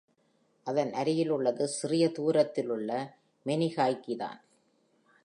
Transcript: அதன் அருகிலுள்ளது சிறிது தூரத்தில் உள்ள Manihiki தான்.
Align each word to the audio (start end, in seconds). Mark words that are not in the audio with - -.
அதன் 0.63 0.93
அருகிலுள்ளது 0.93 1.63
சிறிது 1.63 2.11
தூரத்தில் 2.11 2.69
உள்ள 2.69 3.19
Manihiki 3.45 4.15
தான். 4.15 4.39